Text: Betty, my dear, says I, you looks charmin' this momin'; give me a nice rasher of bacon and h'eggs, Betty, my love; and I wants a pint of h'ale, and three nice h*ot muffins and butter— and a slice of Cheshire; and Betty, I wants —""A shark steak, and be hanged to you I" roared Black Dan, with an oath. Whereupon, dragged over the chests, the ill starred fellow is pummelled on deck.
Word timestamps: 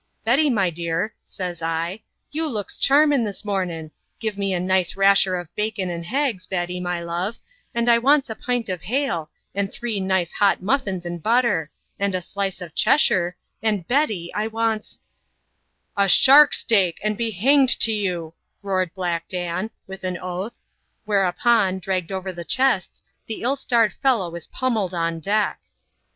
Betty, 0.23 0.49
my 0.49 0.71
dear, 0.71 1.13
says 1.23 1.61
I, 1.61 2.01
you 2.31 2.47
looks 2.47 2.79
charmin' 2.79 3.23
this 3.23 3.45
momin'; 3.45 3.91
give 4.19 4.35
me 4.35 4.51
a 4.51 4.59
nice 4.59 4.95
rasher 4.97 5.35
of 5.35 5.53
bacon 5.55 5.91
and 5.91 6.05
h'eggs, 6.05 6.49
Betty, 6.49 6.79
my 6.79 6.99
love; 7.01 7.35
and 7.75 7.87
I 7.87 7.99
wants 7.99 8.27
a 8.27 8.33
pint 8.35 8.67
of 8.67 8.81
h'ale, 8.81 9.29
and 9.53 9.71
three 9.71 9.99
nice 9.99 10.33
h*ot 10.41 10.59
muffins 10.63 11.05
and 11.05 11.21
butter— 11.21 11.69
and 11.99 12.15
a 12.15 12.21
slice 12.23 12.61
of 12.61 12.73
Cheshire; 12.73 13.35
and 13.61 13.87
Betty, 13.87 14.33
I 14.33 14.47
wants 14.47 14.97
—""A 15.95 16.09
shark 16.09 16.55
steak, 16.55 16.99
and 17.03 17.15
be 17.15 17.29
hanged 17.29 17.79
to 17.81 17.91
you 17.91 18.33
I" 18.33 18.41
roared 18.67 18.95
Black 18.95 19.27
Dan, 19.29 19.69
with 19.85 20.03
an 20.03 20.17
oath. 20.17 20.59
Whereupon, 21.05 21.77
dragged 21.77 22.11
over 22.11 22.33
the 22.33 22.43
chests, 22.43 23.03
the 23.27 23.43
ill 23.43 23.55
starred 23.55 23.93
fellow 23.93 24.33
is 24.33 24.47
pummelled 24.47 24.95
on 24.95 25.19
deck. 25.19 25.59